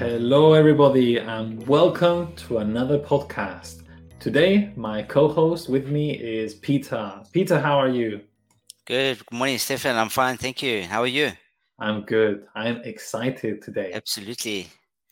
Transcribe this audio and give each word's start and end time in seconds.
Hello, 0.00 0.54
everybody, 0.54 1.18
and 1.18 1.68
welcome 1.68 2.34
to 2.34 2.56
another 2.60 2.98
podcast. 2.98 3.82
Today, 4.18 4.72
my 4.74 5.02
co 5.02 5.28
host 5.28 5.68
with 5.68 5.88
me 5.88 6.12
is 6.12 6.54
Peter. 6.54 7.20
Peter, 7.32 7.60
how 7.60 7.78
are 7.78 7.90
you? 7.90 8.22
Good. 8.86 9.18
Good 9.18 9.36
morning, 9.36 9.58
Stefan. 9.58 9.96
I'm 9.96 10.08
fine. 10.08 10.38
Thank 10.38 10.62
you. 10.62 10.84
How 10.84 11.02
are 11.02 11.06
you? 11.06 11.32
I'm 11.78 12.06
good. 12.06 12.46
I'm 12.54 12.78
excited 12.84 13.60
today. 13.60 13.90
Absolutely. 13.92 14.68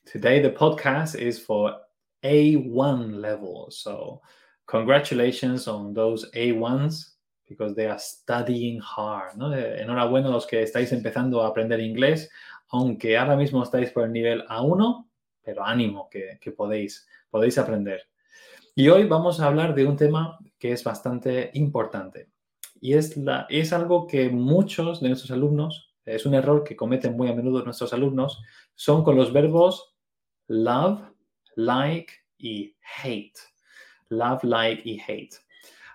Today, 0.07 0.41
the 0.41 0.53
podcast 0.53 1.17
is 1.21 1.39
for 1.39 1.77
A1 2.25 3.21
level. 3.21 3.69
So, 3.71 4.23
congratulations 4.67 5.69
on 5.69 5.93
those 5.93 6.31
A1s 6.31 7.11
because 7.47 7.75
they 7.75 7.87
are 7.87 7.99
studying 7.99 8.81
hard. 8.81 9.37
¿no? 9.37 9.53
Eh, 9.53 9.83
enhorabuena 9.83 10.29
a 10.29 10.31
los 10.31 10.47
que 10.47 10.63
estáis 10.63 10.93
empezando 10.93 11.43
a 11.43 11.49
aprender 11.49 11.81
inglés, 11.81 12.29
aunque 12.71 13.17
ahora 13.17 13.37
mismo 13.37 13.63
estáis 13.63 13.91
por 13.91 14.05
el 14.05 14.13
nivel 14.13 14.47
A1, 14.47 15.09
pero 15.43 15.65
ánimo 15.65 16.09
que, 16.11 16.39
que 16.41 16.53
podéis, 16.53 17.07
podéis 17.31 17.59
aprender. 17.59 18.03
Y 18.75 18.89
hoy 18.89 19.05
vamos 19.05 19.41
a 19.41 19.47
hablar 19.47 19.75
de 19.75 19.87
un 19.87 19.97
tema 19.97 20.39
que 20.59 20.73
es 20.73 20.85
bastante 20.85 21.51
importante. 21.55 22.31
Y 22.81 22.95
es, 22.95 23.17
la, 23.17 23.47
es 23.49 23.73
algo 23.73 24.07
que 24.07 24.29
muchos 24.29 25.01
de 25.01 25.09
nuestros 25.09 25.31
alumnos, 25.31 25.95
es 26.05 26.25
un 26.27 26.35
error 26.35 26.65
que 26.65 26.77
cometen 26.77 27.17
muy 27.17 27.29
a 27.29 27.35
menudo 27.35 27.65
nuestros 27.65 27.93
alumnos, 27.93 28.41
son 28.75 29.03
con 29.03 29.17
los 29.17 29.33
verbos 29.33 29.97
love, 30.49 31.01
like 31.57 32.13
y 32.39 32.75
hate. 33.03 33.39
Love, 34.11 34.45
like 34.45 34.83
y 34.85 35.01
hate. 35.01 35.35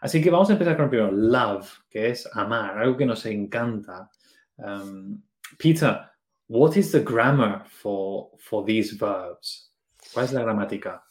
Así 0.01 0.21
que 0.21 0.29
vamos 0.29 0.49
a 0.49 0.53
empezar 0.53 0.75
con 0.75 0.85
el 0.85 0.89
primero, 0.89 1.11
love, 1.11 1.71
que 1.89 2.09
es 2.09 2.29
amar, 2.33 2.77
algo 2.77 2.97
que 2.97 3.05
nos 3.05 3.25
encanta. 3.25 4.11
Um, 4.57 5.21
Peter, 5.57 6.01
what 6.47 6.77
is 6.77 6.91
the 6.91 6.99
grammar 6.99 7.63
for, 7.69 8.29
for 8.39 8.63
these 8.63 8.91
verbs? 8.91 9.69
¿Cuál 10.13 10.25
es 10.25 10.33
la 10.33 10.41
gramática? 10.41 11.01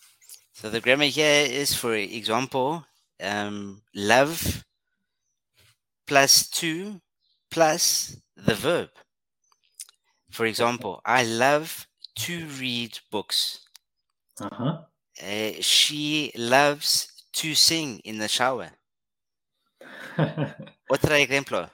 So 0.53 0.71
the 0.71 0.81
grammar 0.81 1.07
here 1.07 1.47
is, 1.47 1.75
for 1.75 1.95
example, 1.95 2.85
um, 3.21 3.83
love 3.95 4.65
plus 6.07 6.49
to 6.51 7.01
plus 7.51 8.17
the 8.37 8.55
verb. 8.55 8.91
For 10.31 10.47
example, 10.47 11.01
I 11.05 11.25
love 11.25 11.87
to 12.17 12.47
read 12.61 12.99
books. 13.11 13.61
Ajá. 14.41 14.87
Uh, 15.21 15.61
she 15.61 16.33
loves 16.37 17.09
to 17.33 17.55
sing 17.55 18.01
in 18.05 18.19
the 18.19 18.29
shower. 18.29 18.71
Otro 20.91 21.17
ejemplo. 21.17 21.71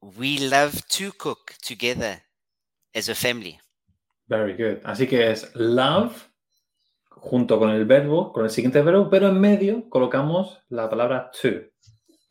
We 0.00 0.38
love 0.38 0.86
to 0.88 1.12
cook 1.12 1.54
together 1.62 2.20
as 2.94 3.08
a 3.08 3.14
family. 3.14 3.58
Very 4.28 4.54
good. 4.54 4.80
Así 4.84 5.06
que 5.06 5.30
es 5.30 5.54
love 5.54 6.30
junto 7.10 7.58
con 7.58 7.70
el 7.70 7.84
verbo, 7.84 8.32
con 8.32 8.44
el 8.44 8.50
siguiente 8.50 8.82
verbo, 8.82 9.08
pero 9.10 9.28
en 9.28 9.40
medio 9.40 9.88
colocamos 9.88 10.60
la 10.68 10.88
palabra 10.88 11.30
to. 11.30 11.48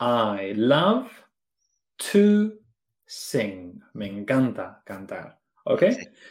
I 0.00 0.54
love 0.54 1.10
to 1.96 2.54
sing. 3.06 3.80
Me 3.94 4.06
encanta 4.06 4.82
cantar. 4.84 5.40
¿Ok? 5.64 5.84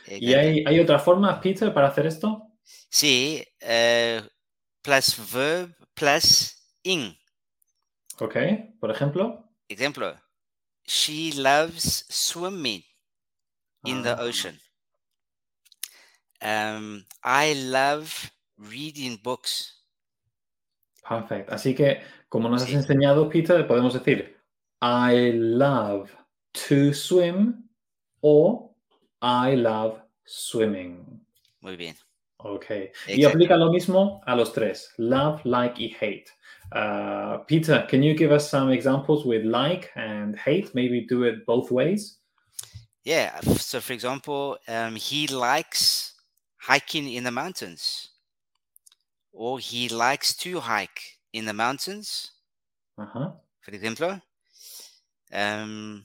Sí, 0.06 0.18
¿Y 0.20 0.34
hay, 0.34 0.64
hay 0.66 0.80
otra 0.80 1.00
forma, 1.00 1.40
Peter, 1.40 1.74
para 1.74 1.88
hacer 1.88 2.06
esto? 2.06 2.48
Sí, 2.64 3.44
uh, 3.62 4.28
plus 4.82 5.32
verb 5.34 5.74
plus 5.94 6.78
ing. 6.84 7.16
¿Ok? 8.20 8.36
Por 8.80 8.92
ejemplo. 8.92 9.50
Ejemplo. 9.70 10.16
She 10.86 11.32
loves 11.36 12.06
swimming 12.09 12.84
in 13.86 14.02
the 14.03 14.16
Ah, 14.18 14.22
ocean. 14.22 14.59
Um, 16.42 17.06
I 17.24 17.53
love 17.53 18.31
reading 18.58 19.19
books. 19.24 19.74
Perfect. 21.03 21.50
Así 21.50 21.75
que, 21.75 22.02
como 22.30 22.50
nos 22.50 22.64
has 22.64 22.70
enseñado, 22.72 23.30
Peter, 23.30 23.68
podemos 23.68 23.94
decir 23.94 24.36
I 24.81 25.31
love 25.34 26.12
to 26.68 26.94
swim 26.94 27.70
o 28.22 28.75
I 29.22 29.56
love 29.56 30.00
swimming. 30.25 31.22
Muy 31.62 31.75
bien. 31.75 31.96
Ok. 32.38 32.91
Y 33.08 33.24
aplica 33.25 33.56
lo 33.56 33.72
mismo 33.72 34.22
a 34.25 34.36
los 34.36 34.52
tres: 34.53 34.91
love, 34.97 35.41
like 35.46 35.80
y 35.80 35.96
hate. 36.00 36.25
Uh, 36.74 37.44
Peter, 37.46 37.86
can 37.88 38.02
you 38.02 38.16
give 38.16 38.31
us 38.31 38.50
some 38.50 38.72
examples 38.74 39.25
with 39.25 39.44
like 39.44 39.91
and 39.96 40.36
hate? 40.36 40.74
Maybe 40.74 41.06
do 41.06 41.24
it 41.24 41.46
both 41.46 41.70
ways. 41.70 42.21
Yeah. 43.03 43.39
So, 43.41 43.81
for 43.81 43.94
example, 43.94 44.57
um, 44.67 44.95
he 44.95 45.28
likes 45.28 46.13
hiking 46.57 47.12
in 47.12 47.23
the 47.23 47.31
mountains, 47.31 48.09
or 49.31 49.59
he 49.59 49.89
likes 49.89 50.35
to 50.38 50.59
hike 50.59 51.19
in 51.34 51.45
the 51.45 51.53
mountains. 51.53 52.31
Ajá. 52.97 53.40
For 53.61 53.72
example, 53.72 54.22
um, 55.34 56.03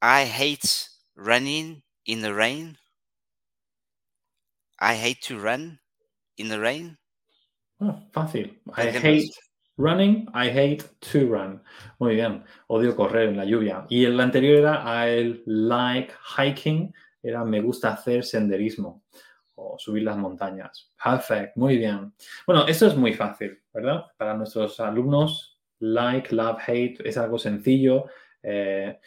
I 0.00 0.24
hate 0.24 0.88
running 1.16 1.82
in 2.06 2.22
the 2.22 2.34
rain. 2.34 2.78
I 4.80 4.94
hate 4.94 5.22
to 5.22 5.38
run 5.38 5.80
in 6.36 6.48
the 6.48 6.60
rain. 6.60 6.98
Ah, 7.80 8.02
fácil. 8.12 8.56
I 8.74 8.90
hate 8.90 9.30
running, 9.78 10.28
I 10.34 10.50
hate 10.50 10.84
to 11.12 11.26
run. 11.26 11.62
Muy 11.98 12.16
bien. 12.16 12.44
Odio 12.66 12.94
correr 12.94 13.30
en 13.30 13.36
la 13.36 13.44
lluvia. 13.44 13.86
Y 13.88 14.04
el 14.04 14.20
anterior 14.20 14.58
era 14.58 15.08
I 15.08 15.42
like 15.46 16.12
hiking, 16.36 16.92
era 17.22 17.44
me 17.44 17.60
gusta 17.60 17.92
hacer 17.92 18.24
senderismo 18.24 19.02
o 19.54 19.78
subir 19.78 20.02
las 20.02 20.16
montañas. 20.16 20.92
Perfect. 21.02 21.56
Muy 21.56 21.78
bien. 21.78 22.12
Bueno, 22.46 22.66
esto 22.66 22.86
es 22.86 22.96
muy 22.96 23.14
fácil, 23.14 23.58
¿verdad? 23.72 24.04
Para 24.16 24.34
nuestros 24.34 24.78
alumnos, 24.80 25.58
like, 25.80 26.34
love, 26.34 26.58
hate 26.66 27.00
es 27.04 27.16
algo 27.16 27.38
sencillo. 27.38 28.06
Eh, 28.42 28.98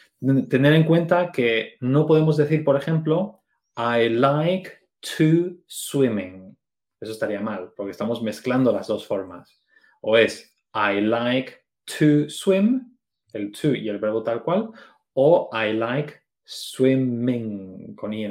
tener 0.48 0.74
en 0.74 0.84
cuenta 0.84 1.32
que 1.32 1.76
no 1.80 2.06
podemos 2.06 2.36
decir, 2.36 2.64
por 2.64 2.76
ejemplo, 2.76 3.42
I 3.76 4.08
like 4.08 4.70
to 5.16 5.56
swimming. 5.66 6.56
Eso 7.00 7.12
estaría 7.12 7.40
mal, 7.40 7.72
porque 7.76 7.90
estamos 7.90 8.22
mezclando 8.22 8.72
las 8.72 8.86
dos 8.86 9.06
formas. 9.06 9.60
O 10.02 10.16
es 10.16 10.51
I 10.74 11.00
like 11.00 11.64
to 11.98 12.28
swim, 12.28 12.96
el 13.32 13.52
to 13.52 13.74
y 13.74 13.88
el 13.88 13.98
verbo 13.98 14.22
tal 14.22 14.42
cual, 14.42 14.70
o 15.14 15.50
I 15.52 15.72
like 15.72 16.14
swimming 16.44 17.94
con 17.94 18.12
ing. 18.12 18.30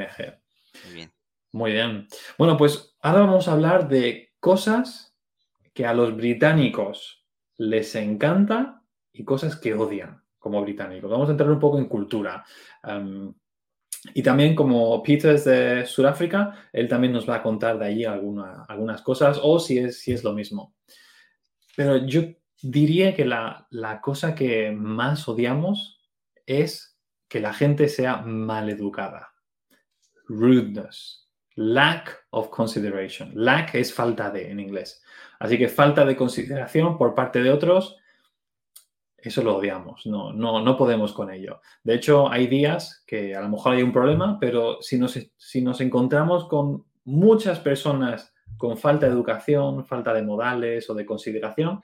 Muy 0.86 0.94
bien. 0.94 1.12
Muy 1.54 1.72
bien. 1.72 2.08
Bueno, 2.38 2.58
pues 2.58 2.96
ahora 3.02 3.22
vamos 3.22 3.48
a 3.48 3.54
hablar 3.54 3.88
de 3.88 4.32
cosas 4.40 5.16
que 5.74 5.86
a 5.86 5.94
los 5.94 6.16
británicos 6.16 7.26
les 7.58 7.94
encanta 7.96 8.82
y 9.14 9.24
cosas 9.24 9.56
que 9.56 9.74
odian 9.74 10.24
como 10.40 10.62
británicos. 10.62 11.12
Vamos 11.12 11.30
a 11.30 11.32
entrar 11.32 11.52
un 11.52 11.60
poco 11.60 11.78
en 11.78 11.86
cultura. 11.86 12.44
Um, 12.84 13.34
y 14.16 14.24
también 14.24 14.56
como 14.56 15.04
Peter 15.04 15.36
es 15.36 15.46
de 15.46 15.86
Sudáfrica, 15.86 16.70
él 16.74 16.88
también 16.88 17.14
nos 17.14 17.30
va 17.30 17.36
a 17.36 17.44
contar 17.44 17.78
de 17.78 17.86
allí 17.86 18.06
alguna- 18.06 18.66
algunas 18.68 19.02
cosas 19.04 19.40
o 19.44 19.60
si 19.60 19.78
es, 19.78 20.00
si 20.00 20.14
es 20.14 20.24
lo 20.24 20.34
mismo. 20.34 20.74
Pero 21.82 22.06
yo 22.06 22.22
diría 22.62 23.16
que 23.16 23.26
la, 23.26 23.66
la 23.72 24.02
cosa 24.02 24.36
que 24.36 24.72
más 24.72 25.28
odiamos 25.28 26.00
es 26.46 26.96
que 27.28 27.40
la 27.40 27.54
gente 27.54 27.90
sea 27.90 28.18
maleducada. 28.18 29.34
Rudeness. 30.28 31.28
Lack 31.56 32.28
of 32.30 32.50
consideration. 32.50 33.32
Lack 33.34 33.74
es 33.74 33.92
falta 33.92 34.30
de 34.30 34.52
en 34.52 34.60
inglés. 34.60 35.02
Así 35.40 35.58
que 35.58 35.70
falta 35.70 36.06
de 36.06 36.16
consideración 36.16 37.00
por 37.00 37.16
parte 37.16 37.42
de 37.42 37.50
otros, 37.50 37.98
eso 39.18 39.42
lo 39.42 39.58
odiamos. 39.58 40.06
No, 40.06 40.32
no, 40.32 40.62
no 40.62 40.78
podemos 40.78 41.14
con 41.14 41.32
ello. 41.32 41.62
De 41.84 41.96
hecho, 41.96 42.30
hay 42.30 42.46
días 42.46 43.04
que 43.08 43.36
a 43.36 43.42
lo 43.42 43.50
mejor 43.50 43.74
hay 43.74 43.82
un 43.82 43.92
problema, 43.92 44.38
pero 44.40 44.84
si 44.84 45.00
nos, 45.00 45.20
si 45.36 45.62
nos 45.64 45.82
encontramos 45.82 46.48
con 46.48 46.86
muchas 47.06 47.60
personas 47.60 48.31
con 48.62 48.78
falta 48.78 49.08
de 49.08 49.12
educación, 49.12 49.84
falta 49.88 50.14
de 50.14 50.22
modales 50.22 50.88
o 50.88 50.94
de 50.94 51.04
consideración, 51.04 51.82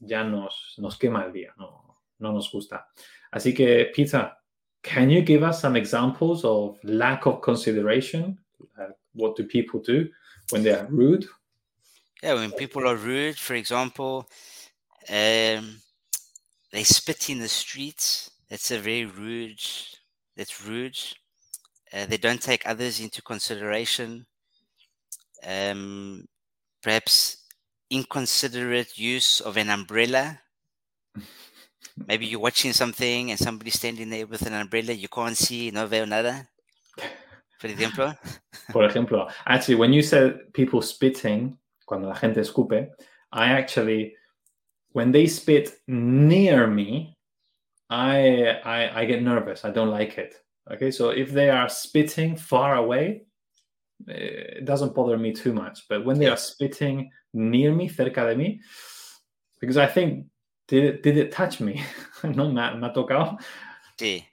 ya 0.00 0.24
nos, 0.24 0.74
nos 0.78 0.98
quema 0.98 1.24
el 1.24 1.32
día, 1.32 1.54
no, 1.56 2.00
no 2.18 2.32
nos 2.32 2.50
gusta. 2.50 2.88
Así 3.30 3.54
que, 3.54 3.92
Peter, 3.94 4.32
can 4.82 5.08
you 5.08 5.22
give 5.24 5.44
us 5.44 5.60
some 5.60 5.78
examples 5.78 6.44
of 6.44 6.76
lack 6.82 7.24
of 7.26 7.40
consideration? 7.40 8.36
Uh, 8.76 8.88
what 9.14 9.36
do 9.36 9.44
people 9.44 9.80
do 9.80 10.08
when 10.50 10.64
they 10.64 10.72
are 10.72 10.88
rude? 10.90 11.24
Yeah, 12.20 12.34
when 12.34 12.50
people 12.50 12.88
are 12.88 12.96
rude, 12.96 13.38
for 13.38 13.54
example, 13.54 14.28
um, 15.08 15.80
they 16.72 16.82
spit 16.82 17.30
in 17.30 17.38
the 17.38 17.48
streets. 17.48 18.28
That's 18.50 18.72
a 18.72 18.78
very 18.78 19.04
rude. 19.04 19.62
That's 20.36 20.66
rude. 20.66 20.98
Uh, 21.92 22.06
they 22.06 22.16
don't 22.16 22.42
take 22.42 22.66
others 22.66 22.98
into 22.98 23.22
consideration. 23.22 24.26
Um, 25.46 26.26
perhaps 26.82 27.44
inconsiderate 27.90 28.98
use 28.98 29.40
of 29.40 29.56
an 29.56 29.70
umbrella. 29.70 30.40
Maybe 32.06 32.26
you're 32.26 32.40
watching 32.40 32.72
something 32.72 33.30
and 33.30 33.38
somebody's 33.38 33.74
standing 33.74 34.08
there 34.08 34.26
with 34.26 34.46
an 34.46 34.54
umbrella. 34.54 34.92
You 34.92 35.08
can't 35.08 35.36
see, 35.36 35.70
no 35.70 35.86
veo 35.86 36.04
nada. 36.06 36.48
Por 37.60 37.70
ejemplo. 37.70 38.16
Por 38.72 38.88
ejemplo, 38.88 39.30
actually, 39.46 39.76
when 39.76 39.92
you 39.92 40.02
said 40.02 40.52
people 40.52 40.82
spitting, 40.82 41.56
cuando 41.86 42.08
la 42.08 42.14
gente 42.14 42.40
escupe, 42.40 42.90
I 43.32 43.52
actually, 43.52 44.16
when 44.90 45.12
they 45.12 45.26
spit 45.26 45.70
near 45.86 46.66
me, 46.66 47.16
I, 47.88 48.58
I 48.64 49.02
I 49.02 49.04
get 49.04 49.22
nervous. 49.22 49.64
I 49.64 49.70
don't 49.70 49.90
like 49.90 50.18
it. 50.18 50.34
Okay, 50.72 50.90
so 50.90 51.10
if 51.10 51.30
they 51.30 51.50
are 51.50 51.68
spitting 51.68 52.36
far 52.36 52.76
away, 52.76 53.26
it 54.08 54.64
doesn't 54.64 54.94
bother 54.94 55.18
me 55.18 55.32
too 55.32 55.52
much. 55.52 55.88
But 55.88 56.04
when 56.04 56.18
they 56.18 56.26
are 56.26 56.36
spitting 56.36 57.10
near 57.32 57.74
me, 57.74 57.88
cerca 57.88 58.26
de 58.26 58.34
mí, 58.34 58.60
because 59.60 59.76
I 59.76 59.86
think 59.86 60.26
did 60.68 60.84
it 60.84 61.02
did 61.02 61.16
it 61.16 61.32
touch 61.32 61.60
me? 61.60 61.82
no, 62.24 62.48
me, 62.48 62.54
me 62.54 62.60
ha 62.60 62.92
tocado. 62.94 63.38
Sí. 63.98 64.24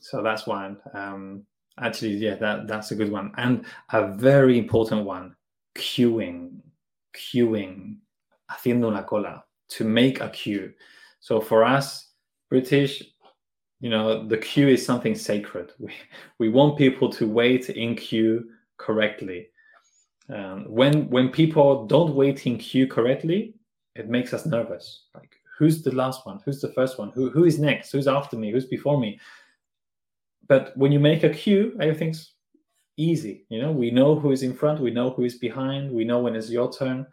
So 0.00 0.22
that's 0.22 0.46
one. 0.46 0.78
Um, 0.94 1.44
actually, 1.78 2.14
yeah, 2.16 2.36
that 2.36 2.66
that's 2.66 2.90
a 2.90 2.94
good 2.94 3.10
one, 3.10 3.32
and 3.36 3.64
a 3.92 4.08
very 4.08 4.58
important 4.58 5.04
one: 5.04 5.36
queuing, 5.74 6.60
queuing, 7.14 7.96
haciendo 8.50 8.88
una 8.88 9.04
cola 9.04 9.44
to 9.68 9.84
make 9.84 10.20
a 10.20 10.30
queue. 10.30 10.72
So 11.20 11.40
for 11.40 11.64
us, 11.64 12.08
British, 12.48 13.02
you 13.80 13.90
know, 13.90 14.26
the 14.26 14.38
queue 14.38 14.68
is 14.68 14.84
something 14.84 15.14
sacred. 15.14 15.72
We 15.78 15.92
we 16.38 16.48
want 16.48 16.78
people 16.78 17.10
to 17.10 17.26
wait 17.28 17.70
in 17.70 17.94
queue 17.96 18.48
correctly. 18.78 19.50
Um, 20.30 20.64
when 20.68 21.08
when 21.10 21.30
people 21.30 21.86
don't 21.86 22.14
wait 22.14 22.46
in 22.46 22.58
queue 22.58 22.86
correctly, 22.86 23.54
it 23.94 24.08
makes 24.08 24.32
us 24.32 24.46
nervous. 24.46 25.04
Like, 25.14 25.36
who's 25.58 25.82
the 25.82 25.94
last 25.94 26.26
one? 26.26 26.40
Who's 26.44 26.60
the 26.60 26.72
first 26.72 26.98
one? 26.98 27.10
Who 27.10 27.30
who 27.30 27.44
is 27.44 27.58
next? 27.58 27.92
Who's 27.92 28.08
after 28.08 28.36
me? 28.36 28.50
Who's 28.50 28.66
before 28.66 28.98
me? 28.98 29.20
But 30.46 30.76
when 30.76 30.92
you 30.92 31.00
make 31.00 31.24
a 31.24 31.30
queue, 31.30 31.76
everything's 31.80 32.32
easy. 32.96 33.44
You 33.48 33.62
know, 33.62 33.72
we 33.72 33.90
know 33.90 34.18
who 34.18 34.32
is 34.32 34.42
in 34.42 34.54
front, 34.54 34.80
we 34.80 34.90
know 34.90 35.10
who 35.10 35.24
is 35.24 35.36
behind, 35.36 35.92
we 35.92 36.04
know 36.04 36.18
when 36.20 36.34
it's 36.34 36.50
your 36.50 36.70
turn. 36.72 37.06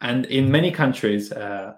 And 0.00 0.26
in 0.26 0.50
many 0.50 0.70
countries, 0.70 1.32
uh, 1.32 1.74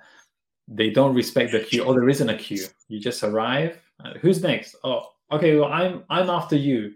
they 0.69 0.91
don't 0.91 1.15
respect 1.15 1.53
the 1.53 1.61
queue, 1.61 1.83
or 1.83 1.95
there 1.95 2.09
isn't 2.09 2.29
a 2.29 2.37
queue. 2.37 2.67
You 2.89 3.01
just 3.01 3.23
arrive. 3.25 3.81
Uh, 4.05 4.15
who's 4.21 4.43
next? 4.43 4.77
Oh, 4.85 5.07
okay. 5.33 5.57
Well, 5.57 5.73
I'm 5.73 6.05
I'm 6.11 6.29
after 6.29 6.55
you, 6.55 6.93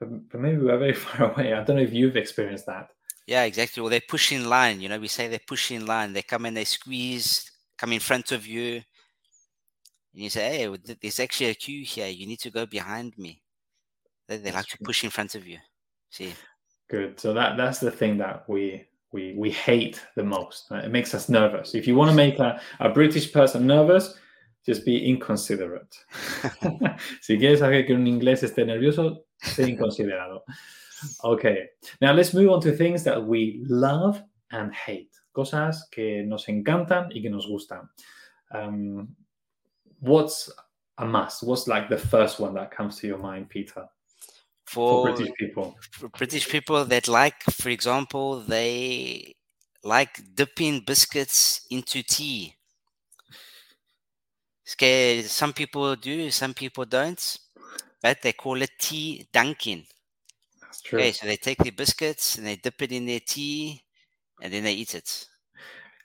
but, 0.00 0.28
but 0.30 0.40
maybe 0.40 0.58
we're 0.58 0.78
very 0.78 0.92
far 1.04 1.32
away. 1.32 1.52
I 1.52 1.62
don't 1.62 1.76
know 1.76 1.82
if 1.82 1.92
you've 1.92 2.16
experienced 2.16 2.66
that. 2.66 2.88
Yeah, 3.26 3.44
exactly. 3.44 3.80
Well, 3.80 3.90
they 3.90 4.00
push 4.00 4.32
in 4.32 4.48
line. 4.48 4.80
You 4.80 4.88
know, 4.88 4.98
we 4.98 5.08
say 5.08 5.28
they 5.28 5.38
push 5.38 5.70
in 5.70 5.86
line. 5.86 6.12
They 6.12 6.22
come 6.22 6.44
and 6.44 6.56
they 6.56 6.64
squeeze, 6.64 7.50
come 7.78 7.92
in 7.92 8.00
front 8.00 8.32
of 8.32 8.46
you. 8.46 8.82
And 10.14 10.22
you 10.22 10.30
say, 10.30 10.68
hey, 10.68 10.94
there's 11.00 11.20
actually 11.20 11.50
a 11.50 11.54
queue 11.54 11.84
here. 11.84 12.08
You 12.08 12.26
need 12.26 12.40
to 12.40 12.50
go 12.50 12.66
behind 12.66 13.16
me. 13.16 13.42
They, 14.28 14.36
they 14.36 14.52
like 14.52 14.66
to 14.66 14.78
push 14.84 15.04
in 15.04 15.10
front 15.10 15.34
of 15.34 15.46
you. 15.46 15.58
See? 16.10 16.34
Good. 16.88 17.18
So 17.18 17.32
that 17.32 17.56
that's 17.56 17.78
the 17.78 17.90
thing 17.90 18.18
that 18.18 18.48
we 18.48 18.86
we 19.10 19.34
we 19.36 19.50
hate 19.50 20.04
the 20.16 20.22
most. 20.22 20.70
It 20.70 20.90
makes 20.90 21.14
us 21.14 21.28
nervous. 21.28 21.74
If 21.74 21.86
you 21.86 21.94
want 21.94 22.10
to 22.10 22.16
make 22.16 22.38
a, 22.38 22.60
a 22.80 22.90
British 22.90 23.32
person 23.32 23.66
nervous, 23.66 24.18
just 24.64 24.84
be 24.84 25.08
inconsiderate. 25.08 25.94
si 27.20 27.38
quieres 27.38 27.60
hacer 27.62 27.86
que 27.86 27.94
un 27.94 28.06
inglés 28.06 28.42
esté 28.42 28.64
nervioso, 28.64 29.24
sé 29.42 29.68
inconsiderado. 29.68 30.42
Okay. 31.22 31.68
Now 32.00 32.12
let's 32.12 32.32
move 32.32 32.50
on 32.50 32.60
to 32.62 32.72
things 32.72 33.04
that 33.04 33.22
we 33.22 33.62
love 33.68 34.22
and 34.50 34.72
hate. 34.72 35.10
Cosas 35.34 35.88
que 35.90 36.22
nos 36.24 36.46
encantan 36.48 37.10
y 37.12 37.20
que 37.20 37.30
nos 37.30 37.46
gustan. 37.46 37.88
Um, 38.52 39.14
what's 40.00 40.50
a 40.98 41.04
must? 41.04 41.42
What's 41.42 41.66
like 41.66 41.88
the 41.88 41.98
first 41.98 42.40
one 42.40 42.54
that 42.54 42.70
comes 42.70 42.98
to 42.98 43.06
your 43.06 43.18
mind, 43.18 43.48
Peter? 43.50 43.86
For, 44.66 45.06
For 45.08 45.14
British 45.14 45.32
people. 45.38 45.76
for 45.92 46.08
British 46.08 46.48
people 46.48 46.84
that 46.86 47.06
like, 47.06 47.42
for 47.42 47.68
example, 47.68 48.40
they 48.40 49.34
like 49.82 50.20
dipping 50.34 50.80
biscuits 50.86 51.66
into 51.70 52.02
tea. 52.02 52.54
It's 54.64 54.74
que 54.74 55.22
some 55.22 55.52
people 55.52 55.94
do, 55.96 56.30
some 56.30 56.54
people 56.54 56.86
don't, 56.86 57.38
but 58.02 58.22
they 58.22 58.32
call 58.32 58.62
it 58.62 58.70
tea 58.78 59.28
dunking. 59.30 59.84
That's 60.62 60.80
true. 60.80 60.98
Okay, 60.98 61.12
so 61.12 61.26
they 61.26 61.36
take 61.36 61.62
the 61.62 61.70
biscuits 61.70 62.38
and 62.38 62.46
they 62.46 62.56
dip 62.56 62.80
it 62.80 62.90
in 62.90 63.04
their 63.04 63.20
tea 63.20 63.84
and 64.40 64.52
then 64.52 64.64
they 64.64 64.72
eat 64.72 64.94
it. 64.94 65.28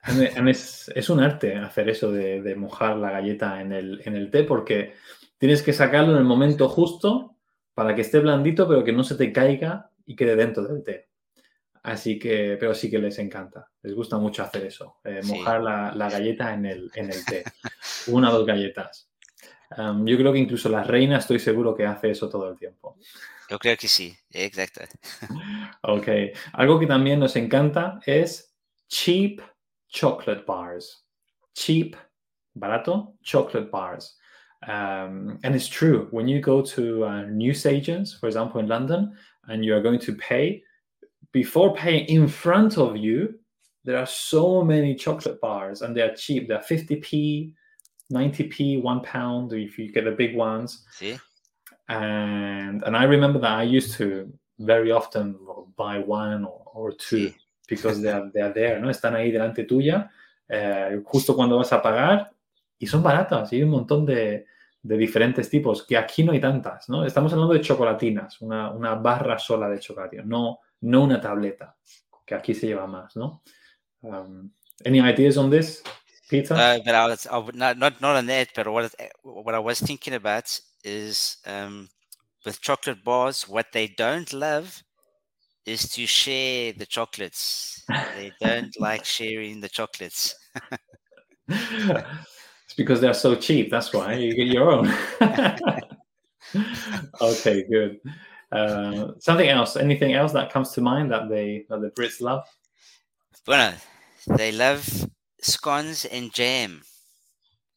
And 0.03 0.21
and 0.21 0.49
es, 0.49 0.89
es 0.95 1.09
un 1.09 1.19
arte 1.19 1.55
hacer 1.57 1.89
eso 1.89 2.11
de, 2.11 2.41
de 2.41 2.55
mojar 2.55 2.97
la 2.97 3.11
galleta 3.11 3.61
en 3.61 3.73
el, 3.73 4.01
en 4.05 4.15
el 4.15 4.29
té 4.31 4.43
porque 4.43 4.93
tienes 5.37 5.61
que 5.61 5.73
sacarlo 5.73 6.13
en 6.13 6.19
el 6.19 6.23
momento 6.23 6.69
justo 6.69 7.35
para 7.73 7.95
que 7.95 8.01
esté 8.01 8.19
blandito 8.19 8.67
pero 8.67 8.83
que 8.83 8.93
no 8.93 9.03
se 9.03 9.15
te 9.15 9.33
caiga 9.33 9.91
y 10.05 10.15
quede 10.15 10.35
dentro 10.35 10.63
del 10.63 10.83
té. 10.83 11.08
Así 11.83 12.19
que, 12.19 12.57
pero 12.59 12.73
sí 12.73 12.89
que 12.89 12.99
les 12.99 13.17
encanta. 13.19 13.69
Les 13.81 13.93
gusta 13.93 14.17
mucho 14.17 14.43
hacer 14.43 14.65
eso, 14.65 14.97
eh, 15.03 15.21
Sí. 15.23 15.31
mojar 15.33 15.61
la, 15.61 15.93
la 15.95 16.09
galleta 16.09 16.53
en 16.53 16.65
el, 16.65 16.91
en 16.93 17.11
el 17.11 17.23
té. 17.25 17.43
Una 18.07 18.29
o 18.31 18.37
dos 18.39 18.45
galletas. 18.45 19.09
Um, 19.77 20.05
yo 20.05 20.17
creo 20.17 20.33
que 20.33 20.39
incluso 20.39 20.67
la 20.67 20.83
reina 20.83 21.17
estoy 21.19 21.39
seguro 21.39 21.75
que 21.75 21.85
hace 21.85 22.09
eso 22.11 22.27
todo 22.27 22.49
el 22.49 22.57
tiempo. 22.57 22.97
Yo 23.49 23.57
creo 23.59 23.77
que 23.77 23.87
sí, 23.87 24.15
exacto. 24.31 24.81
Ok. 25.83 26.07
Algo 26.53 26.79
que 26.79 26.87
también 26.87 27.19
nos 27.19 27.35
encanta 27.35 27.99
es 28.05 28.55
cheap 28.87 29.41
chocolate 29.87 30.43
bars. 30.45 31.05
Cheap, 31.53 31.95
barato, 32.53 33.15
chocolate 33.23 33.69
bars. 33.71 34.17
Um, 34.67 35.39
and 35.43 35.55
it's 35.55 35.67
true. 35.69 36.07
When 36.11 36.27
you 36.27 36.41
go 36.41 36.61
to 36.75 37.05
uh, 37.05 37.21
newsagents, 37.29 38.13
for 38.19 38.27
example, 38.27 38.59
in 38.59 38.67
London, 38.67 39.13
and 39.47 39.63
you 39.63 39.73
are 39.75 39.81
going 39.81 39.99
to 39.99 40.15
pay, 40.15 40.63
before 41.31 41.73
paying 41.75 42.05
in 42.07 42.27
front 42.27 42.77
of 42.77 42.97
you, 42.97 43.35
there 43.85 43.97
are 43.97 44.05
so 44.05 44.63
many 44.63 44.95
chocolate 44.95 45.39
bars 45.41 45.81
and 45.81 45.95
they're 45.95 46.13
cheap. 46.15 46.47
They're 46.47 46.59
50p, 46.59 47.53
90p, 48.11 48.81
one 48.81 49.01
pound 49.01 49.53
if 49.53 49.77
you 49.77 49.91
get 49.91 50.05
the 50.05 50.11
big 50.11 50.35
ones 50.35 50.85
Sí, 50.99 51.19
and 51.87 52.83
and 52.83 52.95
I 52.97 53.03
remember 53.03 53.39
that 53.39 53.51
I 53.51 53.63
used 53.63 53.95
to 53.97 54.31
very 54.59 54.91
often 54.91 55.35
buy 55.77 55.99
one 55.99 56.43
or, 56.45 56.61
or 56.73 56.91
two 56.91 57.27
Sí. 57.29 57.35
because 57.67 58.01
they 58.01 58.09
are, 58.11 58.29
they 58.33 58.41
are 58.41 58.53
there, 58.53 58.79
¿no? 58.79 58.89
Están 58.89 59.15
ahí 59.15 59.31
delante 59.31 59.63
tuya, 59.63 60.09
eh, 60.47 60.99
justo 61.05 61.35
cuando 61.35 61.57
vas 61.57 61.71
a 61.71 61.81
pagar 61.81 62.31
y 62.79 62.87
son 62.87 63.03
baratas 63.03 63.53
y 63.53 63.57
hay 63.57 63.63
un 63.63 63.69
montón 63.69 64.05
de, 64.05 64.45
de 64.81 64.97
diferentes 64.97 65.49
tipos 65.49 65.85
que 65.85 65.95
aquí 65.95 66.23
no 66.23 66.31
hay 66.31 66.39
tantas, 66.41 66.89
¿no? 66.89 67.05
Estamos 67.05 67.31
hablando 67.31 67.53
de 67.53 67.61
chocolatinas, 67.61 68.41
una, 68.41 68.71
una 68.71 68.95
barra 68.95 69.37
sola 69.37 69.69
de 69.69 69.79
chocolate, 69.79 70.23
no, 70.25 70.59
no 70.81 71.03
una 71.03 71.19
tableta, 71.19 71.75
que 72.25 72.35
aquí 72.35 72.53
se 72.53 72.67
lleva 72.67 72.87
más, 72.87 73.15
¿no? 73.15 73.43
Um, 74.01 74.51
any 74.85 74.99
ideas 74.99 75.37
on 75.37 75.49
this, 75.49 75.83
Peter? 76.29 76.53
uh, 76.53 76.79
but 76.85 76.95
I 76.95 77.07
was 77.07 77.27
I 77.27 77.37
would 77.37 77.55
not 77.55 77.77
not 77.77 78.01
not 78.01 78.15
on 78.15 78.25
that. 78.27 78.49
But 78.55 78.67
what 78.67 78.93
what 79.23 79.55
I 79.55 79.59
was 79.59 79.79
thinking 79.79 80.13
about 80.13 80.59
is 80.83 81.37
um, 81.45 81.89
with 82.45 82.61
chocolate 82.61 83.03
bars, 83.03 83.47
what 83.47 83.67
they 83.73 83.87
don't 83.87 84.31
love 84.33 84.83
is 85.65 85.89
to 85.89 86.05
share 86.05 86.73
the 86.73 86.85
chocolates. 86.85 87.83
They 88.15 88.31
don't 88.39 88.73
like 88.79 89.05
sharing 89.05 89.59
the 89.59 89.69
chocolates. 89.69 90.35
it's 91.47 92.73
because 92.77 93.01
they're 93.01 93.13
so 93.13 93.35
cheap. 93.35 93.69
That's 93.69 93.93
why 93.93 94.13
you 94.13 94.33
get 94.33 94.47
your 94.47 94.71
own. 94.71 94.91
okay, 97.21 97.65
good. 97.69 97.99
Uh, 98.51 99.11
something 99.19 99.47
else? 99.47 99.75
Anything 99.75 100.13
else 100.13 100.31
that 100.33 100.51
comes 100.51 100.71
to 100.71 100.81
mind 100.81 101.11
that 101.11 101.29
they 101.29 101.65
that 101.69 101.81
the 101.81 101.91
Brits 101.91 102.19
love? 102.21 102.45
Bueno, 103.45 103.73
they 104.37 104.51
love 104.51 105.07
scones 105.41 106.05
and 106.05 106.33
jam. 106.33 106.81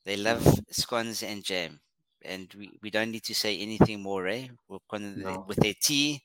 They 0.04 0.16
love 0.16 0.42
scones 0.70 1.22
and 1.22 1.44
jam. 1.44 1.80
And 2.24 2.52
we, 2.56 2.70
we 2.82 2.90
don't 2.90 3.10
need 3.10 3.24
to 3.24 3.34
say 3.34 3.58
anything 3.58 4.00
more, 4.02 4.28
eh? 4.28 4.48
With, 4.68 4.82
con- 4.88 5.20
No. 5.20 5.44
with 5.48 5.58
their 5.58 5.74
tea, 5.80 6.22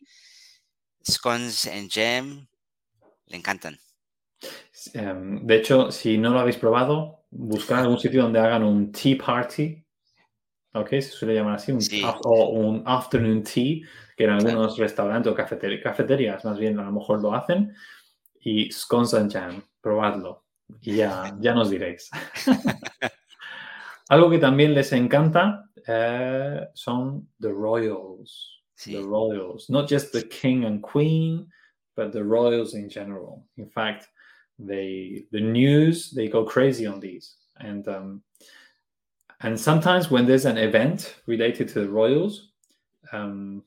scones 1.04 1.66
and 1.68 1.89
jam, 1.89 2.48
le 3.30 3.38
encantan. 3.39 3.77
Um, 4.96 5.46
de 5.48 5.56
hecho, 5.56 5.92
si 5.92 6.18
no 6.18 6.30
lo 6.30 6.39
habéis 6.39 6.58
probado, 6.58 7.24
buscar 7.32 7.80
algún 7.80 8.00
sitio 8.00 8.22
donde 8.22 8.39
hagan 8.39 8.63
un 8.63 8.92
tea 8.92 9.16
party. 9.16 9.84
Ok, 10.79 10.89
se 10.89 11.01
suele 11.03 11.34
llamar 11.36 11.55
así, 11.55 11.72
un, 11.72 11.81
Sí. 11.81 12.01
o 12.03 12.50
un 12.50 12.84
afternoon 12.86 13.43
tea, 13.43 13.81
que 14.15 14.24
en 14.24 14.29
Claro. 14.39 14.48
algunos 14.50 14.77
restaurantes 14.77 15.31
o 15.31 15.36
cafeterías, 15.36 15.81
cafeterías 15.84 16.43
más 16.46 16.57
bien 16.57 16.79
a 16.79 16.84
lo 16.84 16.91
mejor 16.91 17.22
lo 17.22 17.34
hacen. 17.34 17.74
Y 18.41 18.72
scones 18.72 19.13
and 19.13 19.31
jam, 19.31 19.62
probadlo. 19.81 20.46
Y 20.81 20.96
ya, 20.98 21.36
ya 21.39 21.53
nos 21.53 21.69
diréis. 21.69 22.10
Algo 24.10 24.29
que 24.29 24.38
también 24.39 24.74
les 24.74 24.91
encanta 24.93 25.69
eh, 25.88 26.67
son 26.74 27.27
the 27.39 27.50
royals. 27.50 28.62
Sí. 28.75 28.93
The 28.93 29.01
royals. 29.01 29.69
Not 29.69 29.89
just 29.89 30.12
the 30.13 30.27
king 30.27 30.65
and 30.65 30.81
queen, 30.81 31.50
but 31.96 32.12
the 32.12 32.24
royals 32.24 32.74
in 32.74 32.89
general. 32.89 33.46
In 33.57 33.69
fact, 33.69 34.07
they 34.60 35.25
the 35.31 35.41
news 35.41 36.12
they 36.13 36.27
go 36.29 36.46
crazy 36.46 36.86
on 36.86 37.00
these. 37.00 37.36
And 37.60 37.88
um, 37.88 38.24
and 39.41 39.60
sometimes 39.60 40.10
when 40.10 40.25
there's 40.25 40.46
an 40.46 40.58
event 40.58 41.15
related 41.27 41.67
to 41.70 41.82
the 41.82 41.89
royals, 41.89 42.50
um, 43.12 43.63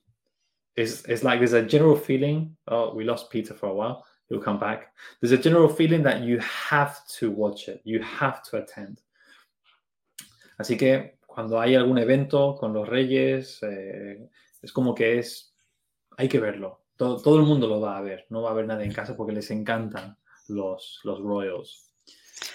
it's, 0.75 1.03
it's 1.05 1.23
like 1.23 1.39
there's 1.39 1.53
a 1.53 1.61
general 1.61 1.95
feeling. 1.95 2.55
Oh, 2.67 2.93
we 2.93 3.03
lost 3.03 3.29
Peter 3.29 3.53
for 3.53 3.67
a 3.67 3.73
while. 3.73 4.05
He'll 4.27 4.41
come 4.41 4.59
back. 4.59 4.93
There's 5.19 5.31
a 5.31 5.37
general 5.37 5.67
feeling 5.67 6.03
that 6.03 6.21
you 6.21 6.39
have 6.39 7.05
to 7.19 7.31
watch 7.31 7.67
it. 7.67 7.81
You 7.83 8.01
have 8.01 8.43
to 8.43 8.57
attend. 8.57 9.01
Así 10.59 10.77
que 10.77 11.17
cuando 11.25 11.59
hay 11.59 11.75
algún 11.75 11.97
evento 11.97 12.55
con 12.57 12.73
los 12.73 12.87
Reyes, 12.87 13.61
eh, 13.63 14.29
es 14.61 14.71
como 14.71 14.93
que 14.93 15.19
es, 15.19 15.53
hay 16.17 16.27
que 16.27 16.39
verlo. 16.39 16.81
Todo, 16.97 17.21
todo, 17.21 17.37
el 17.37 17.45
mundo 17.45 17.67
lo 17.67 17.81
va 17.81 17.97
a 17.97 18.01
ver. 18.01 18.25
No 18.29 18.41
va 18.43 18.49
a 18.49 18.51
haber 18.51 18.67
nadie 18.67 18.85
en 18.85 18.93
casa 18.93 19.17
porque 19.17 19.33
les 19.33 19.49
encantan 19.51 20.17
los, 20.49 20.99
los 21.03 21.19
Royals. 21.19 21.90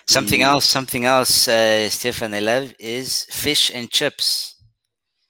Something 0.06 0.40
Y- 0.40 0.46
else, 0.46 0.68
something 0.68 1.04
else, 1.04 1.48
uh, 1.48 1.88
Stefan, 1.90 2.30
they 2.30 2.40
love 2.40 2.72
is 2.78 3.24
fish 3.30 3.70
and 3.74 3.90
chips. 3.90 4.54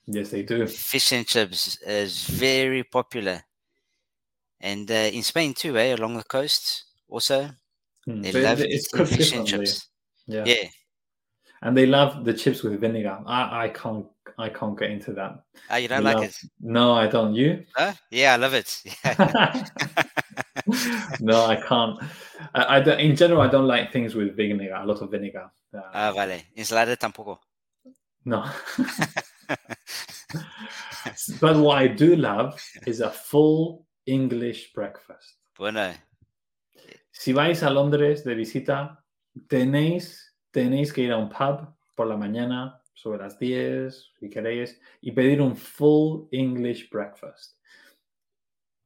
Yes, 0.06 0.30
they 0.30 0.42
do. 0.42 0.66
Fish 0.66 1.12
and 1.12 1.26
chips 1.26 1.78
is 1.82 2.24
very 2.24 2.84
popular. 2.84 3.42
And 4.60 4.90
uh, 4.90 4.94
in 5.12 5.22
Spain 5.22 5.52
too, 5.54 5.76
eh, 5.76 5.94
along 5.94 6.16
the 6.16 6.24
coast 6.24 6.84
also. 7.08 7.50
Mm. 8.08 8.22
They 8.22 8.32
So 8.32 8.40
love 8.40 8.60
it's 8.60 8.90
fish 9.14 9.32
and 9.32 9.46
chips. 9.46 9.88
Yeah. 10.26 10.44
Yeah. 10.46 10.68
and 11.62 11.76
they 11.76 11.86
love 11.86 12.24
the 12.24 12.32
chips 12.32 12.62
with 12.62 12.80
vinegar. 12.80 13.18
I, 13.26 13.64
I 13.64 13.68
can't 13.68 14.06
I 14.38 14.48
can't 14.48 14.78
get 14.78 14.90
into 14.90 15.12
that. 15.14 15.42
Oh, 15.70 15.76
you 15.76 15.88
don't 15.88 15.98
They 16.04 16.04
like 16.04 16.16
love- 16.16 16.24
it? 16.24 16.36
No, 16.60 16.92
I 16.92 17.06
don't. 17.08 17.34
You? 17.34 17.64
Huh? 17.74 17.92
Yeah, 18.10 18.34
I 18.34 18.36
love 18.36 18.54
it. 18.54 18.82
Yeah. 19.04 19.64
no, 21.20 21.46
I 21.46 21.56
can't. 21.56 21.98
I, 22.54 22.76
I 22.76 22.80
don't- 22.80 23.00
in 23.00 23.16
general, 23.16 23.40
I 23.42 23.48
don't 23.48 23.66
like 23.66 23.92
things 23.92 24.14
with 24.14 24.34
vinegar. 24.36 24.74
A 24.74 24.86
lot 24.86 25.00
of 25.02 25.10
vinegar. 25.10 25.50
Uh, 25.72 25.80
Ah, 25.92 26.12
vale. 26.12 26.46
Ensalada 26.56 26.96
tampoco. 26.96 27.40
no. 28.24 28.44
but 31.40 31.56
what 31.56 31.78
I 31.78 31.88
do 31.88 32.16
love 32.16 32.60
is 32.86 33.00
a 33.00 33.10
full 33.10 33.86
English 34.06 34.72
breakfast. 34.72 35.36
Bueno. 35.56 35.92
Si 37.12 37.32
vais 37.32 37.62
a 37.62 37.70
Londres 37.70 38.24
de 38.24 38.34
visita, 38.34 39.02
tenéis, 39.48 40.34
tenéis 40.52 40.92
que 40.92 41.02
ir 41.02 41.12
a 41.12 41.16
un 41.16 41.28
pub 41.30 41.74
por 41.94 42.06
la 42.06 42.16
mañana, 42.16 42.82
sobre 42.94 43.18
las 43.22 43.38
10, 43.38 44.12
si 44.18 44.30
queréis, 44.30 44.78
y 45.00 45.12
pedir 45.12 45.40
un 45.40 45.56
full 45.56 46.28
English 46.32 46.90
breakfast. 46.90 47.56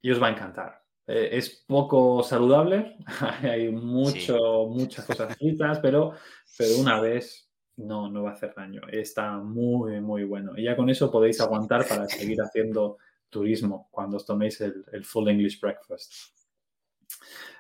Y 0.02 0.10
os 0.10 0.20
va 0.22 0.28
a 0.28 0.30
encantar. 0.30 0.82
Eh, 1.06 1.30
es 1.32 1.64
poco 1.66 2.22
saludable, 2.22 2.96
hay 3.42 3.70
mucho, 3.70 4.66
muchas 4.68 5.04
cosas 5.04 5.36
fritas, 5.36 5.78
pero, 5.80 6.14
pero 6.56 6.76
una 6.76 7.00
vez 7.00 7.50
no, 7.76 8.08
no 8.10 8.22
va 8.22 8.30
a 8.30 8.34
hacer 8.34 8.54
daño. 8.56 8.82
Está 8.90 9.38
muy, 9.38 10.00
muy 10.00 10.24
bueno. 10.24 10.52
Y 10.56 10.64
ya 10.64 10.76
con 10.76 10.88
eso 10.90 11.10
podéis 11.10 11.40
aguantar 11.40 11.86
para 11.88 12.06
seguir 12.06 12.40
haciendo 12.40 12.98
turismo 13.28 13.88
cuando 13.90 14.16
os 14.16 14.26
toméis 14.26 14.60
el, 14.60 14.84
el 14.92 15.04
full 15.04 15.28
English 15.28 15.60
breakfast. 15.60 16.12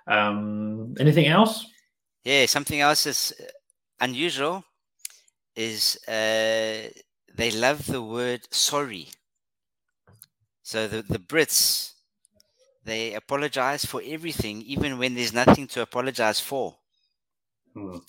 Um, 0.06 0.94
anything 0.98 1.26
else? 1.26 1.66
Yeah, 2.24 2.46
something 2.46 2.80
else 2.80 3.06
is 3.06 3.32
uh, 3.40 4.04
unusual 4.04 4.64
is 5.56 5.98
uh, 6.08 6.88
they 7.34 7.50
love 7.50 7.86
the 7.86 8.02
word 8.02 8.40
sorry. 8.50 9.08
So 10.62 10.86
the, 10.86 11.02
the 11.02 11.18
Brits, 11.18 11.94
they 12.90 13.14
apologize 13.14 13.84
for 13.84 14.02
everything, 14.04 14.62
even 14.62 14.98
when 14.98 15.14
there's 15.14 15.32
nothing 15.32 15.66
to 15.68 15.82
apologize 15.82 16.40
for. 16.40 16.76
Mm, 17.74 18.00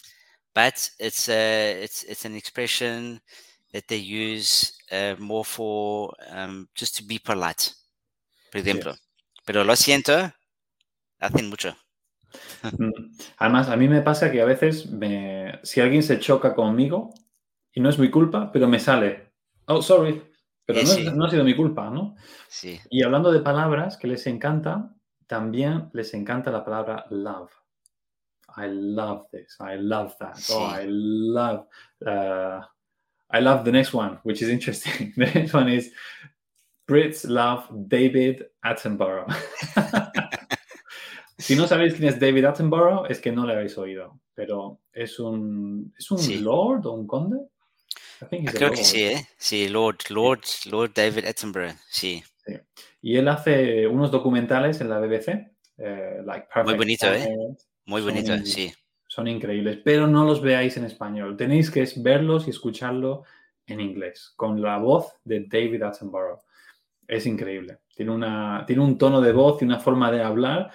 But 0.54 0.90
it's 1.00 1.30
a 1.30 1.84
it's 1.84 2.04
it's 2.04 2.26
an 2.26 2.36
expression 2.36 3.22
that 3.72 3.88
they 3.88 3.98
use 3.98 4.74
uh, 4.92 5.16
more 5.18 5.46
for 5.46 6.14
um, 6.30 6.68
just 6.76 6.98
to 6.98 7.04
be 7.04 7.20
polite. 7.20 7.74
Por 8.52 8.62
ejemplo. 8.62 8.96
Pero 9.46 9.64
lo 9.64 9.76
siento, 9.76 10.34
hacen 11.20 11.50
mucho. 11.50 11.76
mm. 12.78 12.92
Además, 13.38 13.70
a 13.70 13.76
mí 13.78 13.88
me 13.88 14.02
pasa 14.02 14.32
que 14.32 14.42
a 14.42 14.46
veces 14.46 14.88
me, 14.90 15.60
si 15.64 15.82
alguien 15.82 16.04
se 16.04 16.20
choca 16.20 16.56
conmigo 16.56 17.14
y 17.74 17.82
no 17.82 17.90
es 17.90 18.00
mi 18.00 18.10
culpa, 18.10 18.52
pero 18.52 18.68
me 18.68 18.80
sale, 18.80 19.32
oh, 19.66 19.82
sorry, 19.82 20.22
pero 20.66 20.80
Eh, 20.80 20.84
no, 20.84 20.90
sí. 20.90 21.10
no 21.14 21.26
ha 21.26 21.30
sido 21.30 21.44
mi 21.44 21.56
culpa, 21.56 21.90
¿no? 21.90 22.16
Sí. 22.48 22.80
Y 22.90 23.04
hablando 23.04 23.32
de 23.32 23.42
palabras 23.42 23.98
que 23.98 24.08
les 24.08 24.26
encanta, 24.28 24.94
también 25.28 25.90
les 25.94 26.14
encanta 26.14 26.52
la 26.52 26.64
palabra 26.64 27.06
love. 27.10 27.52
I 28.58 28.68
love 28.68 29.28
this. 29.32 29.58
I 29.62 29.78
love 29.78 30.16
that. 30.20 30.38
Oh. 30.52 30.66
I 30.66 30.86
love. 30.88 31.68
Uh, 32.06 32.62
I 33.34 33.40
love 33.40 33.64
the 33.64 33.72
next 33.72 33.94
one, 33.94 34.20
which 34.24 34.42
is 34.42 34.50
interesting. 34.50 35.14
the 35.16 35.26
next 35.34 35.54
one 35.54 35.70
is 35.70 35.94
Brits 36.86 37.26
love 37.30 37.66
David 37.88 38.46
Attenborough. 38.66 39.26
si 41.38 41.56
no 41.56 41.66
sabéis 41.68 41.94
quién 41.96 42.10
es 42.10 42.20
David 42.20 42.44
Attenborough, 42.46 43.06
es 43.10 43.20
que 43.22 43.32
no 43.32 43.46
le 43.46 43.54
habéis 43.54 43.78
oído. 43.78 44.20
Pero 44.36 44.82
es 44.92 45.18
un, 45.20 45.94
es 45.98 46.12
un 46.12 46.18
Sí. 46.20 46.40
lord 46.40 46.86
o 46.86 46.92
un 46.94 47.08
conde. 47.08 47.38
I 47.38 47.40
think 47.40 47.40
he's 47.40 47.94
a 47.94 47.98
Creo 48.30 48.72
que 48.72 48.84
sí, 48.84 49.04
¿eh? 49.04 49.28
Sí, 49.38 49.68
Lord, 49.68 49.98
Lord, 50.10 50.42
Lord 50.70 50.92
David 50.94 51.26
Attenborough, 51.26 51.76
sí. 51.90 52.24
Y 53.02 53.18
él 53.18 53.28
hace 53.28 53.88
unos 53.88 54.12
documentales 54.12 54.80
en 54.82 54.90
la 54.90 55.00
BBC, 55.00 55.52
eh, 55.78 56.22
like 56.24 56.48
Perfect 56.54 56.78
bonito, 56.78 57.08
¿eh? 57.14 57.30
Muy 57.86 58.02
Son 58.02 58.14
bonito, 58.14 58.46
sí. 58.46 58.72
Son 59.08 59.28
increíbles, 59.28 59.80
pero 59.84 60.08
no 60.08 60.24
los 60.24 60.42
veáis 60.42 60.78
en 60.78 60.86
español. 60.86 61.36
Tenéis 61.36 61.72
que 61.72 61.88
verlos 61.98 62.48
y 62.48 62.52
escucharlo 62.52 63.24
en 63.66 63.80
inglés, 63.80 64.34
con 64.36 64.62
la 64.62 64.78
voz 64.78 65.14
de 65.24 65.46
David 65.48 65.84
Attenborough. 65.84 66.42
Es 67.08 67.26
increíble. 67.26 67.80
Tiene, 67.96 68.12
una, 68.12 68.64
tiene 68.66 68.84
un 68.84 68.98
tono 68.98 69.20
de 69.20 69.34
voz 69.34 69.62
y 69.62 69.66
una 69.66 69.80
forma 69.80 70.12
de 70.12 70.22
hablar 70.22 70.72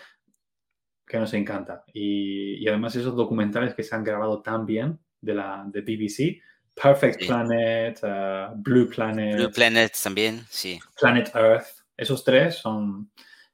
que 1.06 1.18
nos 1.18 1.32
encanta. 1.34 1.84
Y, 1.94 2.56
y 2.56 2.68
además 2.68 2.96
esos 2.96 3.14
documentales 3.14 3.74
que 3.74 3.82
se 3.82 3.94
han 3.94 4.04
grabado 4.04 4.42
tan 4.42 4.66
bien 4.66 4.98
de 5.20 5.34
la 5.34 5.64
de 5.66 5.80
BBC, 5.80 6.42
Perfect 6.80 7.20
Sí. 7.20 7.26
Planet, 7.26 8.00
uh, 8.02 8.54
Blue 8.56 8.86
Planet, 8.86 9.36
Blue 9.36 9.50
Planet 9.50 9.92
también, 10.02 10.44
sí. 10.50 10.78
Planet 11.00 11.34
Earth. 11.34 11.66
Esos 11.96 12.22
tres 12.22 12.56
son... 12.56 13.10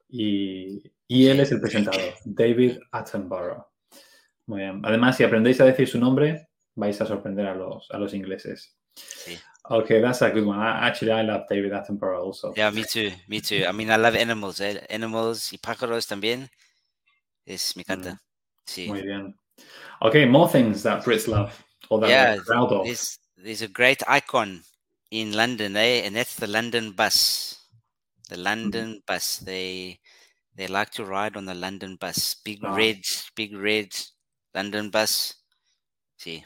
Y, 0.09 0.83
y 1.09 1.29
él 1.29 1.41
es 1.41 1.53
el 1.53 1.61
presentador, 1.61 2.15
David 2.25 2.79
Attenborough. 2.91 3.65
Muy 4.47 4.61
bien. 4.61 4.83
Además, 4.85 5.17
si 5.17 5.25
aprendéis 5.25 5.61
a 5.61 5.65
decir 5.65 5.89
su 5.89 5.99
nombre, 5.99 6.49
vais 6.75 7.01
a 7.01 7.07
sorprender 7.07 7.47
a 7.47 7.55
los, 7.55 7.89
a 7.91 7.99
los 7.99 8.13
ingleses. 8.13 8.77
Sí. 8.95 9.39
Okay, 9.71 10.03
that's 10.03 10.21
a 10.21 10.31
good 10.31 10.45
one. 10.45 10.59
I, 10.59 10.89
actually, 10.89 11.13
I 11.13 11.23
love 11.23 11.45
David 11.49 11.73
Attenborough 11.73 12.27
also. 12.27 12.53
Yeah, 12.57 12.71
me 12.71 12.85
too, 12.85 13.11
me 13.29 13.41
too. 13.41 13.65
I 13.67 13.73
mean, 13.73 13.91
I 13.91 13.97
love 13.97 14.17
animals, 14.17 14.61
eh? 14.61 14.85
Animals 14.91 15.53
y 15.53 15.59
pájaros 15.59 16.07
también. 16.07 16.51
Es, 17.47 17.77
me 17.77 17.85
encanta. 17.85 18.19
Sí. 18.67 18.89
Muy 18.89 19.03
bien. 19.03 19.35
Okay, 20.01 20.27
more 20.27 20.49
things 20.51 20.83
that 20.83 21.05
Brits 21.05 21.29
love 21.29 21.53
that 22.01 22.11
Yeah, 22.11 22.35
we're 22.37 22.45
proud 22.45 22.73
of. 22.73 22.85
There's, 22.87 23.19
there's 23.37 23.63
a 23.63 23.69
great 23.69 24.03
icon 24.09 24.63
in 25.11 25.33
London, 25.33 25.77
eh? 25.77 26.03
And 26.05 26.17
that's 26.17 26.37
the 26.37 26.47
London 26.47 26.93
bus. 26.93 27.59
The 28.29 28.37
Mm-hmm. 28.37 28.45
London 28.45 29.03
bus. 29.07 29.39
They 29.39 29.99
they 30.57 30.67
like 30.67 30.91
to 30.93 31.05
ride 31.05 31.37
on 31.37 31.45
the 31.47 31.55
London 31.55 31.97
bus. 31.97 32.37
Big 32.45 32.61
Ah. 32.63 32.75
red, 32.75 33.01
big 33.37 33.55
red 33.57 33.89
London 34.55 34.91
bus. 34.91 35.35
See. 36.19 36.45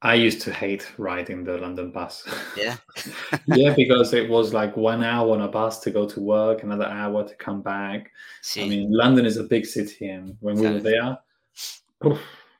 I 0.00 0.14
used 0.14 0.40
to 0.42 0.52
hate 0.52 0.86
riding 0.96 1.42
the 1.42 1.58
London 1.58 1.90
bus. 1.90 2.22
Yeah. 2.56 2.76
yeah, 3.48 3.74
because 3.74 4.14
it 4.14 4.30
was 4.30 4.54
like 4.54 4.76
one 4.76 5.02
hour 5.02 5.32
on 5.34 5.40
a 5.40 5.48
bus 5.48 5.80
to 5.80 5.90
go 5.90 6.06
to 6.08 6.20
work, 6.20 6.62
another 6.62 6.84
hour 6.86 7.26
to 7.26 7.34
come 7.34 7.62
back. 7.62 8.12
Sí. 8.42 8.62
I 8.64 8.68
mean, 8.68 8.92
London 8.92 9.26
is 9.26 9.38
a 9.38 9.42
big 9.42 9.66
city, 9.66 10.08
and 10.08 10.36
when 10.40 10.56
we 10.56 10.70
were 10.70 10.78
there, 10.80 11.18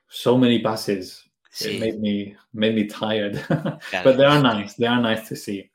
so 0.09 0.37
many 0.37 0.59
buses. 0.59 1.28
It 1.63 1.81
made 1.81 2.01
me 2.01 2.37
made 2.53 2.75
me 2.75 2.87
tired. 2.87 3.45
but 3.49 4.17
they 4.17 4.25
are 4.25 4.41
nice. 4.41 4.75
They 4.75 4.87
are 4.87 5.01
nice 5.01 5.29
to 5.29 5.37
see. 5.37 5.71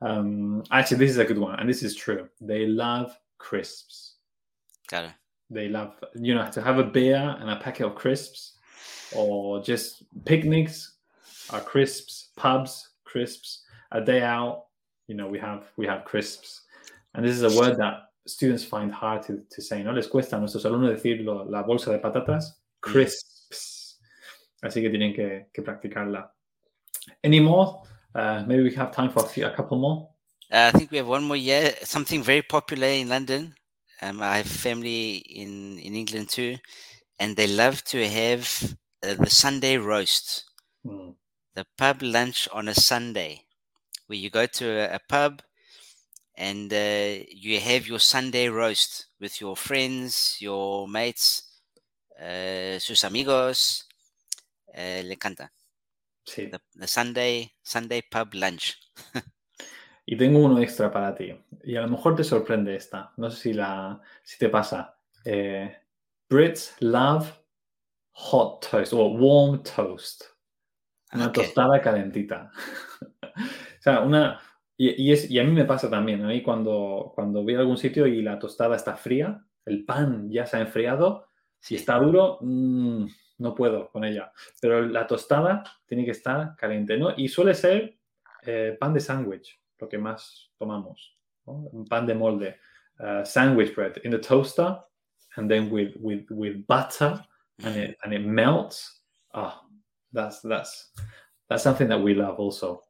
Um, 0.00 0.62
actually, 0.70 0.98
this 0.98 1.10
is 1.10 1.18
a 1.18 1.24
good 1.24 1.38
one, 1.38 1.58
and 1.58 1.68
this 1.68 1.82
is 1.82 1.94
true. 1.94 2.28
They 2.40 2.66
love 2.66 3.16
crisps. 3.38 4.14
Claro. 4.88 5.10
They 5.50 5.68
love, 5.68 5.94
you 6.14 6.34
know, 6.34 6.48
to 6.50 6.62
have 6.62 6.78
a 6.78 6.84
beer 6.84 7.36
and 7.40 7.50
a 7.50 7.56
packet 7.56 7.86
of 7.86 7.94
crisps, 7.94 8.58
or 9.14 9.62
just 9.62 10.04
picnics 10.24 10.94
are 11.50 11.60
crisps, 11.60 12.28
pubs 12.36 12.90
crisps. 13.04 13.64
A 13.92 14.00
day 14.00 14.22
out, 14.22 14.66
you 15.08 15.16
know, 15.16 15.26
we 15.26 15.38
have 15.38 15.64
we 15.76 15.86
have 15.86 16.04
crisps, 16.04 16.62
and 17.14 17.24
this 17.24 17.34
is 17.34 17.42
a 17.42 17.58
word 17.58 17.76
that 17.78 18.10
students 18.26 18.64
find 18.64 18.92
hard 18.92 19.22
to, 19.24 19.42
to 19.50 19.60
say. 19.60 19.82
No 19.82 19.92
les 19.92 20.06
cuesta 20.06 20.36
a 20.36 20.38
nuestros 20.38 20.64
alumnos 20.64 20.94
decirlo. 20.94 21.50
La 21.50 21.64
bolsa 21.64 21.90
de 21.90 21.98
patatas, 21.98 22.44
crisps. 22.80 23.39
Así 24.62 24.82
que 24.82 24.90
tienen 24.90 25.14
que, 25.14 25.48
que 25.52 25.62
practicarla. 25.62 26.34
Any 27.22 27.40
more? 27.40 27.82
Uh, 28.14 28.44
maybe 28.46 28.62
we 28.64 28.74
have 28.74 28.92
time 28.92 29.10
for 29.10 29.24
a, 29.24 29.28
few, 29.28 29.46
a 29.46 29.50
couple 29.50 29.78
more. 29.78 30.08
Uh, 30.52 30.70
I 30.72 30.76
think 30.76 30.90
we 30.90 30.98
have 30.98 31.08
one 31.08 31.24
more 31.24 31.36
year. 31.36 31.72
Something 31.82 32.22
very 32.22 32.42
popular 32.42 32.88
in 32.88 33.08
London. 33.08 33.54
Um, 34.02 34.20
I 34.20 34.38
have 34.38 34.46
family 34.46 35.16
in, 35.16 35.78
in 35.78 35.94
England 35.94 36.28
too, 36.30 36.56
and 37.18 37.36
they 37.36 37.46
love 37.46 37.84
to 37.84 38.08
have 38.08 38.74
uh, 39.02 39.14
the 39.14 39.30
Sunday 39.30 39.76
roast, 39.76 40.44
Hmm. 40.84 41.10
the 41.54 41.66
pub 41.76 42.02
lunch 42.02 42.48
on 42.52 42.68
a 42.68 42.74
Sunday, 42.74 43.44
where 44.06 44.18
you 44.18 44.30
go 44.30 44.46
to 44.46 44.66
a, 44.66 44.94
a 44.94 45.00
pub 45.08 45.42
and 46.36 46.72
uh, 46.72 47.22
you 47.28 47.60
have 47.60 47.86
your 47.86 47.98
Sunday 47.98 48.48
roast 48.48 49.06
with 49.20 49.40
your 49.42 49.54
friends, 49.56 50.38
your 50.40 50.88
mates, 50.88 51.42
uh, 52.18 52.78
sus 52.78 53.04
amigos. 53.04 53.84
Uh, 54.74 55.02
le 55.04 55.14
encanta. 55.14 55.52
Sí. 56.24 56.48
The, 56.48 56.58
the 56.78 56.86
Sunday 56.86 57.50
Sunday 57.62 58.02
pub 58.02 58.34
lunch. 58.34 58.76
Y 60.06 60.16
tengo 60.16 60.40
uno 60.40 60.58
extra 60.58 60.90
para 60.90 61.14
ti. 61.14 61.32
Y 61.62 61.76
a 61.76 61.82
lo 61.82 61.88
mejor 61.88 62.16
te 62.16 62.24
sorprende 62.24 62.74
esta. 62.74 63.12
No 63.16 63.30
sé 63.30 63.40
si, 63.40 63.52
la, 63.52 64.00
si 64.24 64.38
te 64.38 64.48
pasa. 64.48 64.98
Eh, 65.24 65.72
Brits 66.28 66.74
love 66.80 67.30
hot 68.10 68.66
toast 68.68 68.92
o 68.92 69.06
warm 69.06 69.62
toast. 69.62 70.24
Una 71.12 71.28
Ok. 71.28 71.34
tostada 71.34 71.80
calentita. 71.80 72.50
o 73.22 73.80
sea, 73.82 74.00
una... 74.00 74.40
Y, 74.76 75.00
y 75.00 75.12
es, 75.12 75.30
y 75.30 75.38
a 75.38 75.44
mí 75.44 75.52
me 75.52 75.64
pasa 75.64 75.88
también. 75.88 76.24
A 76.24 76.28
mí 76.28 76.42
cuando, 76.42 77.12
cuando 77.14 77.44
voy 77.44 77.54
a 77.54 77.60
algún 77.60 77.76
sitio 77.78 78.04
y 78.08 78.20
la 78.22 78.36
tostada 78.40 78.74
está 78.74 78.96
fría, 78.96 79.44
el 79.64 79.84
pan 79.84 80.28
ya 80.28 80.44
se 80.44 80.56
ha 80.56 80.60
enfriado, 80.60 81.28
si 81.60 81.76
Sí. 81.76 81.82
está 81.82 81.98
duro, 81.98 82.38
mm, 82.40 83.06
no 83.40 83.54
puedo 83.54 83.90
con 83.90 84.04
ella. 84.04 84.32
Pero 84.60 84.86
la 84.86 85.06
tostada 85.06 85.64
tiene 85.86 86.04
que 86.04 86.12
estar 86.12 86.54
caliente, 86.56 86.96
¿no? 86.96 87.12
Y 87.16 87.28
suele 87.28 87.54
ser 87.54 87.98
eh, 88.42 88.76
pan 88.78 88.94
de 88.94 89.00
sándwich, 89.00 89.60
lo 89.78 89.88
que 89.88 89.98
más 89.98 90.52
tomamos. 90.56 91.18
¿no? 91.46 91.52
Un 91.72 91.84
pan 91.86 92.06
de 92.06 92.14
molde. 92.14 92.58
uh, 93.02 93.24
sandwich 93.24 93.74
bread 93.74 93.98
in 94.04 94.10
the 94.10 94.18
toaster 94.18 94.78
and 95.36 95.50
then 95.50 95.70
with, 95.70 95.94
with, 95.96 96.24
with 96.30 96.66
butter 96.66 97.22
and 97.64 97.76
it, 97.76 97.96
and 98.04 98.12
it 98.12 98.24
melts. 98.24 99.00
Oh, 99.34 99.58
that's, 100.12 100.40
that's, 100.40 100.90
that's 101.48 101.62
something 101.62 101.88
that 101.88 102.00
we 102.00 102.14
love 102.14 102.38
also. 102.38 102.82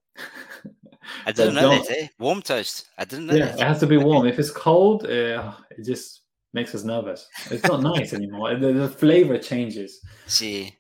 I 1.27 1.33
didn't 1.33 1.55
know 1.55 1.71
that. 1.71 1.91
Eh? 1.91 2.09
Warm 2.19 2.43
toast. 2.43 2.89
I 2.97 3.05
didn't 3.05 3.27
know 3.27 3.35
Yeah, 3.35 3.55
it 3.55 3.61
has 3.61 3.81
to 3.81 3.87
be 3.87 3.97
warm. 3.97 4.27
If 4.27 4.39
it's 4.39 4.51
cold, 4.51 5.05
uh, 5.05 5.53
it 5.71 5.85
just 5.85 6.23
makes 6.53 6.75
us 6.75 6.85
nervous. 6.85 7.29
It's 7.51 7.65
not 7.65 7.83
nice 7.83 8.13
anymore. 8.13 8.55
The, 8.57 8.73
the 8.73 8.89
flavor 8.89 9.39
changes. 9.39 10.01
Sí. 10.27 10.73